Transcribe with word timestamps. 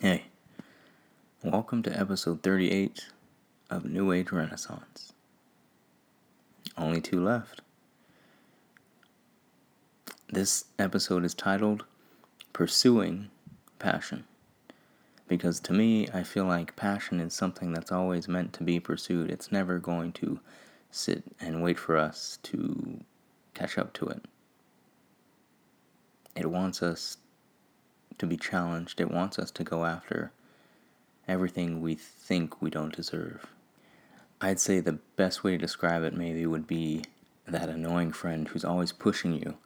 Hey, 0.00 0.26
welcome 1.42 1.82
to 1.82 1.90
episode 1.90 2.44
38 2.44 3.06
of 3.68 3.84
New 3.84 4.12
Age 4.12 4.30
Renaissance. 4.30 5.12
Only 6.76 7.00
two 7.00 7.20
left. 7.20 7.62
This 10.28 10.66
episode 10.78 11.24
is 11.24 11.34
titled 11.34 11.84
Pursuing 12.52 13.30
Passion. 13.80 14.22
Because 15.26 15.58
to 15.58 15.72
me, 15.72 16.06
I 16.14 16.22
feel 16.22 16.44
like 16.44 16.76
passion 16.76 17.18
is 17.18 17.34
something 17.34 17.72
that's 17.72 17.90
always 17.90 18.28
meant 18.28 18.52
to 18.52 18.62
be 18.62 18.78
pursued. 18.78 19.32
It's 19.32 19.50
never 19.50 19.80
going 19.80 20.12
to 20.12 20.38
sit 20.92 21.24
and 21.40 21.60
wait 21.60 21.76
for 21.76 21.96
us 21.96 22.38
to 22.44 23.00
catch 23.52 23.76
up 23.76 23.92
to 23.94 24.06
it. 24.06 24.26
It 26.36 26.48
wants 26.52 26.84
us 26.84 27.16
to 28.18 28.26
be 28.26 28.36
challenged, 28.36 29.00
it 29.00 29.10
wants 29.10 29.38
us 29.38 29.50
to 29.52 29.64
go 29.64 29.84
after 29.84 30.32
everything 31.26 31.80
we 31.80 31.94
think 31.94 32.60
we 32.60 32.70
don't 32.70 32.94
deserve. 32.94 33.46
I'd 34.40 34.60
say 34.60 34.80
the 34.80 34.98
best 35.16 35.42
way 35.42 35.52
to 35.52 35.58
describe 35.58 36.02
it 36.02 36.14
maybe 36.14 36.46
would 36.46 36.66
be 36.66 37.02
that 37.46 37.68
annoying 37.68 38.12
friend 38.12 38.48
who's 38.48 38.64
always 38.64 38.92
pushing 38.92 39.32
you 39.32 39.56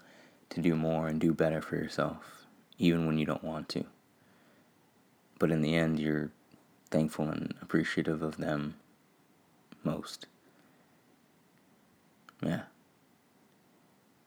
to 0.51 0.61
do 0.61 0.75
more 0.75 1.09
and 1.09 1.21
do 1.21 1.33
better 1.33 1.61
for 1.61 1.77
yourself, 1.77 2.47
even 2.79 3.07
when 3.07 3.19
you 3.19 3.27
don't 3.27 3.45
want 3.45 3.69
to. 3.71 3.85
But 5.39 5.51
in 5.51 5.63
the 5.63 5.75
end, 5.75 5.99
you're 5.99 6.31
thankful 6.91 7.29
and 7.29 7.55
appreciative 7.61 8.23
of 8.23 8.37
them 8.37 8.75
most. 9.85 10.27
Yeah. 12.43 12.63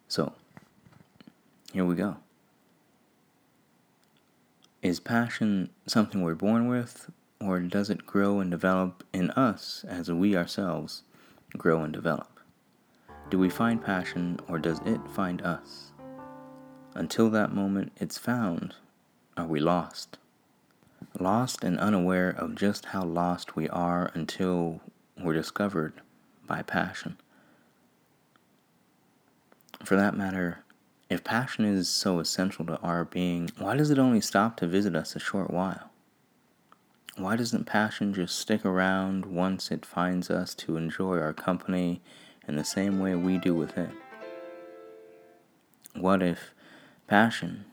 So, 0.08 0.34
here 1.74 1.86
we 1.86 1.96
go. 1.96 2.18
Is 4.86 5.00
passion 5.00 5.72
something 5.88 6.22
we're 6.22 6.36
born 6.36 6.68
with, 6.68 7.10
or 7.42 7.60
does 7.60 7.90
it 7.90 8.06
grow 8.06 8.40
and 8.40 8.52
develop 8.52 9.04
in 9.12 9.32
us 9.32 9.84
as 9.88 10.12
we 10.12 10.38
ourselves 10.38 11.02
grow 11.58 11.82
and 11.82 11.92
develop? 11.92 12.40
Do 13.32 13.40
we 13.40 13.50
find 13.50 13.84
passion, 13.84 14.40
or 14.48 14.60
does 14.60 14.80
it 14.86 15.02
find 15.10 15.42
us? 15.42 15.92
Until 16.94 17.32
that 17.32 17.52
moment 17.52 17.94
it's 17.98 18.20
found, 18.20 18.76
are 19.36 19.48
we 19.48 19.60
lost? 19.60 20.20
Lost 21.20 21.64
and 21.64 21.80
unaware 21.80 22.30
of 22.30 22.54
just 22.54 22.86
how 22.86 23.06
lost 23.06 23.56
we 23.56 23.68
are 23.70 24.12
until 24.14 24.82
we're 25.20 25.34
discovered 25.34 25.94
by 26.46 26.62
passion. 26.62 27.18
For 29.84 29.96
that 29.96 30.16
matter, 30.16 30.60
if 31.10 31.24
passion 31.24 31.66
is 31.66 31.88
so 31.88 32.20
essential 32.20 32.66
to 32.66 32.80
our 32.80 33.06
being, 33.06 33.50
why 33.58 33.76
does 33.76 33.92
it 33.92 34.00
only 34.00 34.22
stop 34.22 34.58
to 34.58 34.68
visit 34.68 34.96
us 34.96 35.16
a 35.16 35.20
short 35.20 35.52
while? 35.52 35.92
Why 37.16 37.36
doesn't 37.36 37.66
passion 37.66 38.14
just 38.14 38.38
stick 38.38 38.66
around 38.66 39.26
once 39.26 39.72
it 39.72 39.86
finds 39.86 40.30
us 40.30 40.54
to 40.56 40.78
enjoy 40.78 41.20
our 41.20 41.34
company 41.34 42.02
in 42.48 42.56
the 42.56 42.64
same 42.64 43.00
way 43.00 43.16
we 43.16 43.38
do 43.38 43.54
with 43.54 43.78
it? 43.78 43.92
What 45.94 46.22
if 46.22 46.54
passion 47.08 47.66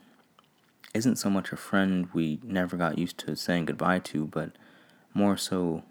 isn't 0.93 1.17
so 1.17 1.29
much 1.29 1.51
a 1.51 1.57
friend 1.57 2.07
we 2.13 2.39
never 2.43 2.77
got 2.77 2.97
used 2.97 3.17
to 3.17 3.35
saying 3.35 3.65
goodbye 3.65 3.99
to, 3.99 4.27
but 4.27 4.51
more 5.13 5.35
so 5.35 5.83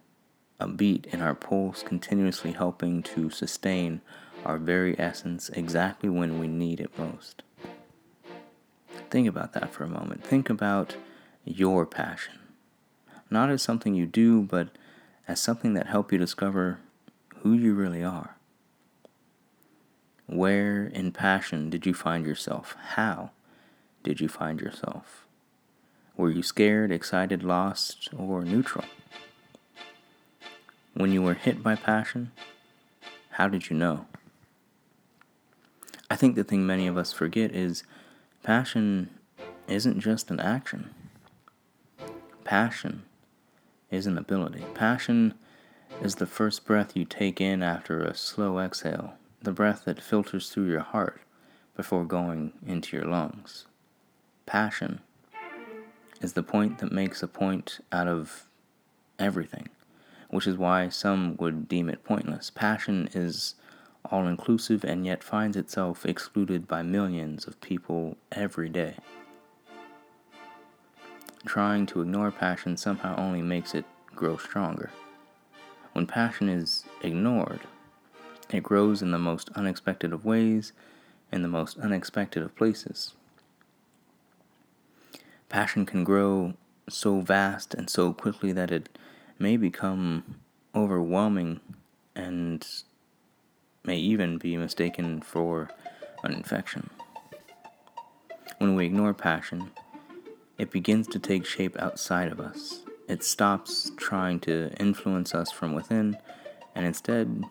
a 0.59 0.69
beat 0.69 1.07
in 1.07 1.21
our 1.21 1.35
pulse 1.35 1.83
continuously 1.83 2.53
helping 2.53 3.03
to 3.03 3.29
sustain 3.31 4.01
our 4.45 4.59
very 4.59 4.99
essence 4.99 5.49
exactly 5.51 6.09
when 6.09 6.39
we 6.39 6.49
need 6.49 6.81
it 6.81 6.99
most. 6.99 7.43
Think 9.11 9.29
about 9.29 9.53
that 9.53 9.73
for 9.73 9.85
a 9.85 9.89
moment. 9.89 10.25
Think 10.25 10.49
about 10.49 10.97
your 11.45 11.87
passion. 11.87 12.39
Not 13.31 13.51
as 13.51 13.63
something 13.63 13.95
you 13.95 14.07
do, 14.07 14.43
but 14.43 14.69
as 15.29 15.41
something 15.41 15.75
that 15.75 15.87
help 15.87 16.13
you 16.13 16.19
discover 16.19 16.79
who 17.37 17.55
you 17.55 17.75
really 17.75 18.03
are. 18.03 18.37
Where 20.27 20.87
in 20.87 21.13
passion 21.13 21.69
did 21.69 21.85
you 21.85 21.95
find 21.95 22.25
yourself? 22.27 22.77
How 22.95 23.31
did 24.03 24.21
you 24.21 24.29
find 24.29 24.61
yourself? 24.61 25.27
Were 26.17 26.31
you 26.31 26.43
scared, 26.43 26.91
excited, 26.91 27.43
lost, 27.43 28.09
or 28.17 28.45
neutral? 28.45 28.85
When 30.95 31.13
you 31.13 31.23
were 31.23 31.35
hit 31.35 31.63
by 31.63 31.75
passion, 31.75 32.33
how 33.31 33.49
did 33.49 33.71
you 33.71 33.77
know? 33.77 34.07
I 36.13 36.15
think 36.15 36.35
the 36.35 36.45
thing 36.45 36.67
many 36.67 36.87
of 36.87 36.99
us 36.99 37.11
forget 37.11 37.53
is 37.53 37.85
passion 38.43 39.09
isn't 39.67 39.99
just 40.01 40.31
an 40.31 40.41
action. 40.41 40.91
Passion 42.45 43.05
is 43.91 44.07
an 44.07 44.19
ability. 44.19 44.63
Passion 44.75 45.33
is 46.03 46.17
the 46.17 46.27
first 46.27 46.67
breath 46.67 46.95
you 46.95 47.07
take 47.07 47.41
in 47.41 47.63
after 47.63 48.03
a 48.03 48.15
slow 48.15 48.59
exhale, 48.59 49.15
the 49.41 49.53
breath 49.53 49.87
that 49.87 50.03
filters 50.03 50.51
through 50.51 50.69
your 50.69 50.81
heart 50.81 51.23
before 51.75 52.05
going 52.05 52.53
into 52.67 52.95
your 52.95 53.07
lungs. 53.07 53.65
Passion 54.45 55.01
is 56.21 56.35
the 56.35 56.43
point 56.43 56.81
that 56.81 56.93
makes 56.93 57.23
a 57.23 57.27
point 57.27 57.81
out 57.91 58.07
of 58.07 58.45
everything, 59.19 59.71
which 60.29 60.47
is 60.47 60.59
why 60.59 60.91
some 60.91 61.39
would 61.39 61.71
deem 61.71 61.89
it 61.89 62.05
pointless. 62.05 62.51
Passion 62.51 63.09
is 63.15 63.55
all 64.11 64.27
inclusive, 64.27 64.85
and 64.85 65.07
yet 65.07 65.23
finds 65.23 65.57
itself 65.57 66.05
excluded 66.05 66.67
by 66.69 66.83
millions 66.83 67.47
of 67.47 67.61
people 67.61 68.17
every 68.31 68.69
day. 68.69 68.97
Trying 71.45 71.87
to 71.87 72.01
ignore 72.01 72.31
passion 72.31 72.77
somehow 72.77 73.17
only 73.17 73.43
makes 73.43 73.75
it 73.75 73.85
grow 74.15 74.37
stronger. 74.37 74.91
When 75.93 76.07
passion 76.07 76.49
is 76.49 76.85
ignored, 77.03 77.61
it 78.51 78.63
grows 78.63 79.03
in 79.03 79.11
the 79.11 79.19
most 79.19 79.51
unexpected 79.55 80.13
of 80.13 80.25
ways, 80.25 80.73
in 81.33 81.43
the 81.43 81.49
most 81.49 81.79
unexpected 81.79 82.43
of 82.43 82.55
places. 82.55 83.15
Passion 85.49 85.85
can 85.85 86.05
grow 86.05 86.55
so 86.89 87.21
vast 87.21 87.75
and 87.75 87.89
so 87.89 88.13
quickly 88.13 88.53
that 88.53 88.71
it 88.71 88.89
may 89.39 89.57
become 89.57 90.37
overwhelming 90.75 91.61
and 92.15 92.67
may 93.85 93.97
even 93.97 94.39
be 94.39 94.57
mistaken 94.57 95.21
for 95.21 95.71
an 96.23 96.33
infection. 96.33 96.91
When 98.59 98.77
we 98.77 98.87
ignore 98.87 99.13
passion, 99.15 99.71
it 100.59 100.71
begins 100.71 101.09
to 101.09 101.19
take 101.19 101.45
shape 101.45 101.77
outside 101.79 102.31
of 102.31 102.39
us. 102.39 102.83
It 103.09 103.25
stops 103.25 103.91
trying 103.97 104.41
to 104.41 104.71
influence 104.79 105.35
us 105.35 105.51
from 105.51 105.75
within 105.75 106.17
and 106.75 106.87
instead 106.87 107.45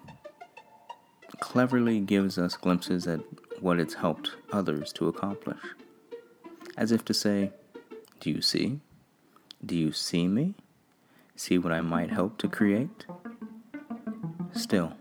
cleverly 1.39 1.99
gives 1.99 2.37
us 2.37 2.55
glimpses 2.55 3.07
at 3.07 3.19
what 3.59 3.79
it's 3.79 3.95
helped 3.95 4.31
others 4.51 4.93
to 4.93 5.07
accomplish. 5.07 5.59
As 6.77 6.91
if 6.91 7.03
to 7.05 7.13
say, 7.13 7.51
Do 8.19 8.29
you 8.29 8.41
see? 8.41 8.79
Do 9.63 9.75
you 9.75 9.91
see 9.91 10.27
me? 10.27 10.55
See 11.35 11.57
what 11.57 11.73
I 11.73 11.81
might 11.81 12.11
help 12.11 12.37
to 12.39 12.47
create? 12.47 13.05
Still, 14.53 14.93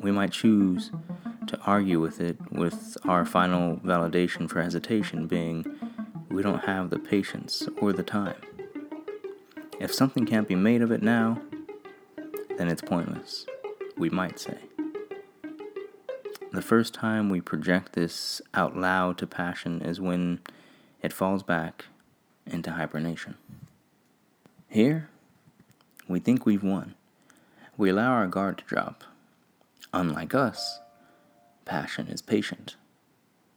we 0.00 0.10
might 0.10 0.32
choose 0.32 0.90
to 1.46 1.58
argue 1.60 2.00
with 2.00 2.20
it, 2.20 2.38
with 2.50 2.96
our 3.04 3.24
final 3.24 3.76
validation 3.78 4.48
for 4.48 4.62
hesitation 4.62 5.26
being 5.26 5.64
we 6.30 6.42
don't 6.42 6.64
have 6.64 6.90
the 6.90 6.98
patience 6.98 7.68
or 7.78 7.92
the 7.92 8.04
time. 8.04 8.40
If 9.80 9.92
something 9.92 10.26
can't 10.26 10.46
be 10.46 10.54
made 10.54 10.80
of 10.80 10.92
it 10.92 11.02
now, 11.02 11.40
then 12.56 12.68
it's 12.68 12.82
pointless, 12.82 13.46
we 13.96 14.10
might 14.10 14.38
say. 14.38 14.58
The 16.52 16.62
first 16.62 16.94
time 16.94 17.28
we 17.28 17.40
project 17.40 17.94
this 17.94 18.40
out 18.54 18.76
loud 18.76 19.18
to 19.18 19.26
passion 19.26 19.82
is 19.82 20.00
when 20.00 20.40
it 21.02 21.12
falls 21.12 21.42
back 21.42 21.86
into 22.46 22.72
hibernation. 22.72 23.36
Here, 24.68 25.08
we 26.06 26.20
think 26.20 26.46
we've 26.46 26.62
won. 26.62 26.94
We 27.76 27.90
allow 27.90 28.12
our 28.12 28.26
guard 28.26 28.58
to 28.58 28.64
drop 28.64 29.04
Unlike 29.92 30.34
us, 30.34 30.80
passion 31.64 32.06
is 32.06 32.22
patient. 32.22 32.76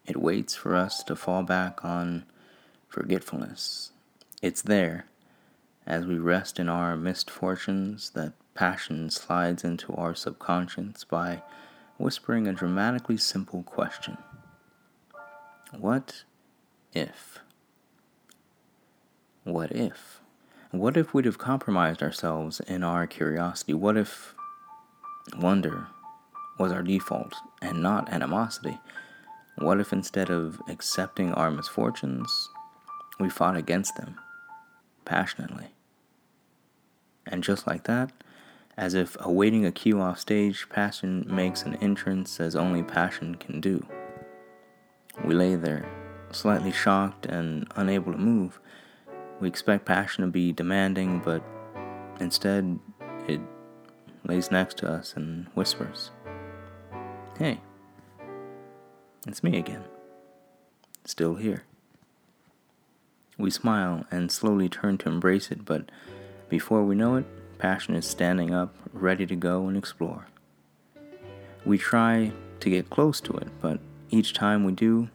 It 0.05 0.17
waits 0.17 0.55
for 0.55 0.75
us 0.75 1.03
to 1.03 1.15
fall 1.15 1.43
back 1.43 1.85
on 1.85 2.25
forgetfulness. 2.87 3.91
It's 4.41 4.63
there, 4.63 5.05
as 5.85 6.05
we 6.05 6.17
rest 6.17 6.59
in 6.59 6.69
our 6.69 6.97
misfortunes, 6.97 8.09
that 8.11 8.33
passion 8.55 9.11
slides 9.11 9.63
into 9.63 9.93
our 9.93 10.15
subconscious 10.15 11.03
by 11.03 11.43
whispering 11.97 12.47
a 12.47 12.53
dramatically 12.53 13.17
simple 13.17 13.61
question 13.63 14.17
What 15.71 16.23
if? 16.93 17.39
What 19.43 19.71
if? 19.71 20.19
What 20.71 20.97
if 20.97 21.13
we'd 21.13 21.25
have 21.25 21.37
compromised 21.37 22.01
ourselves 22.01 22.59
in 22.59 22.83
our 22.83 23.05
curiosity? 23.05 23.75
What 23.75 23.97
if 23.97 24.33
wonder 25.37 25.87
was 26.57 26.71
our 26.71 26.83
default 26.83 27.33
and 27.61 27.81
not 27.81 28.11
animosity? 28.11 28.79
What 29.57 29.79
if 29.79 29.93
instead 29.93 30.29
of 30.29 30.61
accepting 30.67 31.33
our 31.33 31.51
misfortunes, 31.51 32.49
we 33.19 33.29
fought 33.29 33.55
against 33.55 33.95
them? 33.95 34.17
passionately. 35.05 35.67
And 37.25 37.43
just 37.43 37.67
like 37.67 37.83
that, 37.85 38.11
as 38.75 38.93
if 38.93 39.15
awaiting 39.19 39.65
a 39.65 39.71
cue 39.71 40.01
off 40.01 40.19
stage, 40.19 40.67
passion 40.69 41.25
makes 41.27 41.63
an 41.63 41.75
entrance 41.75 42.39
as 42.39 42.55
only 42.55 42.83
passion 42.83 43.35
can 43.35 43.61
do. 43.61 43.85
We 45.23 45.35
lay 45.35 45.55
there, 45.55 45.87
slightly 46.31 46.71
shocked 46.71 47.25
and 47.25 47.67
unable 47.75 48.11
to 48.11 48.17
move. 48.17 48.59
We 49.39 49.47
expect 49.47 49.85
passion 49.85 50.23
to 50.23 50.31
be 50.31 50.51
demanding, 50.51 51.19
but 51.19 51.43
instead 52.19 52.79
it 53.27 53.39
lays 54.25 54.51
next 54.51 54.77
to 54.79 54.91
us 54.91 55.13
and 55.15 55.47
whispers, 55.53 56.11
Hey, 57.39 57.61
it's 59.25 59.43
me 59.43 59.57
again. 59.57 59.85
Still 61.03 61.33
here. 61.33 61.63
We 63.39 63.49
smile 63.49 64.05
and 64.11 64.31
slowly 64.31 64.69
turn 64.69 64.99
to 64.99 65.09
embrace 65.09 65.49
it, 65.49 65.65
but 65.65 65.89
before 66.47 66.83
we 66.83 66.93
know 66.93 67.15
it, 67.15 67.25
passion 67.57 67.95
is 67.95 68.05
standing 68.05 68.53
up, 68.53 68.75
ready 68.93 69.25
to 69.25 69.35
go 69.35 69.67
and 69.67 69.75
explore. 69.75 70.27
We 71.65 71.79
try 71.79 72.33
to 72.59 72.69
get 72.69 72.91
close 72.91 73.19
to 73.21 73.33
it, 73.37 73.47
but 73.59 73.79
each 74.11 74.33
time 74.33 74.63
we 74.63 74.73
do, 74.73 75.09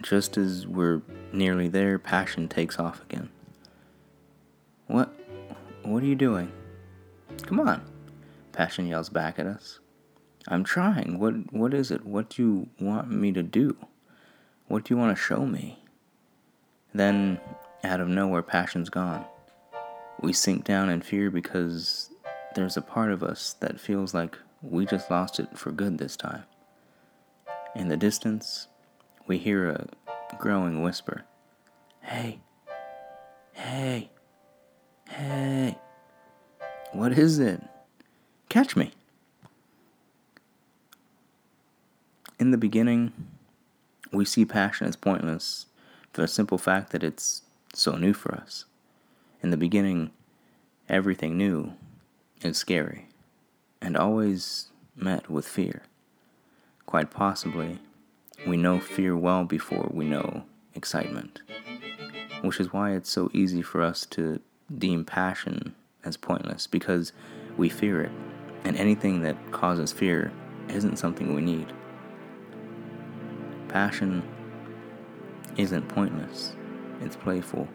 just 0.00 0.38
as 0.38 0.66
we're 0.66 1.02
nearly 1.30 1.68
there, 1.68 1.98
passion 1.98 2.48
takes 2.48 2.78
off 2.78 3.02
again. 3.02 3.28
What? 4.86 5.14
What 5.82 6.02
are 6.02 6.06
you 6.06 6.14
doing? 6.14 6.50
Come 7.42 7.60
on, 7.60 7.82
passion 8.52 8.86
yells 8.86 9.10
back 9.10 9.38
at 9.38 9.46
us. 9.46 9.80
I'm 10.48 10.64
trying. 10.64 11.18
What 11.18 11.52
what 11.52 11.74
is 11.74 11.90
it? 11.90 12.04
What 12.04 12.30
do 12.30 12.42
you 12.42 12.68
want 12.80 13.10
me 13.10 13.32
to 13.32 13.42
do? 13.42 13.76
What 14.68 14.84
do 14.84 14.94
you 14.94 14.98
want 14.98 15.16
to 15.16 15.22
show 15.22 15.46
me? 15.46 15.82
Then 16.94 17.40
out 17.84 18.00
of 18.00 18.08
nowhere 18.08 18.42
passion's 18.42 18.90
gone. 18.90 19.24
We 20.20 20.32
sink 20.32 20.64
down 20.64 20.88
in 20.88 21.02
fear 21.02 21.30
because 21.30 22.10
there's 22.54 22.76
a 22.76 22.82
part 22.82 23.12
of 23.12 23.22
us 23.22 23.54
that 23.60 23.80
feels 23.80 24.14
like 24.14 24.38
we 24.62 24.86
just 24.86 25.10
lost 25.10 25.38
it 25.38 25.58
for 25.58 25.70
good 25.70 25.98
this 25.98 26.16
time. 26.16 26.44
In 27.74 27.88
the 27.88 27.96
distance, 27.96 28.68
we 29.26 29.38
hear 29.38 29.68
a 29.68 29.86
growing 30.38 30.82
whisper 30.82 31.24
Hey, 32.06 32.38
hey, 33.52 34.10
hey, 35.08 35.76
what 36.92 37.12
is 37.12 37.40
it? 37.40 37.60
Catch 38.48 38.76
me. 38.76 38.92
In 42.38 42.50
the 42.50 42.58
beginning, 42.58 43.12
we 44.12 44.26
see 44.26 44.44
passion 44.44 44.86
as 44.86 44.94
pointless 44.94 45.66
for 46.12 46.20
the 46.20 46.28
simple 46.28 46.58
fact 46.58 46.92
that 46.92 47.02
it's 47.02 47.42
so 47.72 47.96
new 47.96 48.12
for 48.12 48.34
us. 48.34 48.66
In 49.42 49.50
the 49.50 49.56
beginning, 49.56 50.10
everything 50.86 51.38
new 51.38 51.72
is 52.42 52.58
scary 52.58 53.08
and 53.80 53.96
always 53.96 54.68
met 54.94 55.30
with 55.30 55.48
fear. 55.48 55.82
Quite 56.84 57.10
possibly, 57.10 57.78
we 58.46 58.58
know 58.58 58.80
fear 58.80 59.16
well 59.16 59.44
before 59.44 59.88
we 59.90 60.04
know 60.04 60.44
excitement, 60.74 61.40
which 62.42 62.60
is 62.60 62.72
why 62.72 62.92
it's 62.92 63.10
so 63.10 63.30
easy 63.32 63.62
for 63.62 63.80
us 63.80 64.04
to 64.06 64.40
deem 64.76 65.06
passion 65.06 65.74
as 66.04 66.18
pointless 66.18 66.66
because 66.66 67.12
we 67.56 67.70
fear 67.70 68.02
it, 68.02 68.12
and 68.64 68.76
anything 68.76 69.22
that 69.22 69.36
causes 69.52 69.90
fear 69.90 70.30
isn't 70.68 70.98
something 70.98 71.34
we 71.34 71.40
need. 71.40 71.72
Passion 73.76 74.22
isn't 75.58 75.86
pointless, 75.88 76.56
it's 77.02 77.14
playful. 77.14 77.68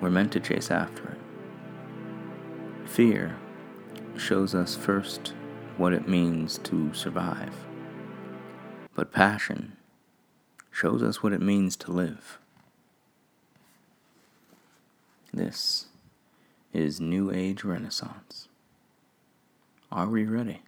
We're 0.00 0.10
meant 0.10 0.30
to 0.30 0.38
chase 0.38 0.70
after 0.70 1.08
it. 1.08 2.88
Fear 2.88 3.36
shows 4.16 4.54
us 4.54 4.76
first 4.76 5.34
what 5.76 5.92
it 5.92 6.06
means 6.06 6.56
to 6.58 6.94
survive. 6.94 7.52
But 8.94 9.10
passion 9.10 9.76
shows 10.70 11.02
us 11.02 11.20
what 11.20 11.32
it 11.32 11.42
means 11.42 11.74
to 11.78 11.90
live. 11.90 12.38
This 15.34 15.86
is 16.72 17.00
New 17.00 17.32
Age 17.32 17.64
Renaissance. 17.64 18.46
Are 19.90 20.06
we 20.06 20.26
ready? 20.26 20.62